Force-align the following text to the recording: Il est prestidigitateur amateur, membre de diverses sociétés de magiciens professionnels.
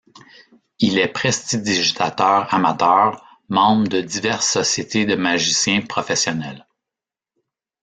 Il 0.79 0.97
est 0.97 1.09
prestidigitateur 1.09 2.51
amateur, 2.51 3.23
membre 3.49 3.87
de 3.87 4.01
diverses 4.01 4.47
sociétés 4.51 5.05
de 5.05 5.13
magiciens 5.15 5.81
professionnels. 5.81 6.65